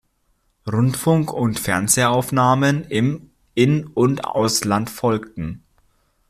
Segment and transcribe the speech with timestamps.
[0.65, 5.61] Rundfunk- und Fernsehaufnahmen im In- und Ausland folgten.